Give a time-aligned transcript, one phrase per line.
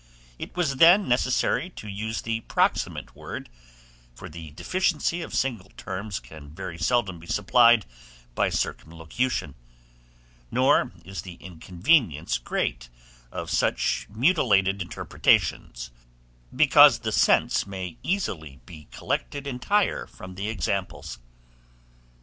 [0.39, 3.49] It was then necessary to use the proximate word,
[4.15, 7.85] for the deficiency of single terms can very seldom be supplied
[8.33, 9.53] by circumlocution;
[10.49, 12.89] nor is the inconvenience great
[13.31, 15.91] of such mutilated interpretations,
[16.55, 21.19] because the sense may easily be collected entire from the examples.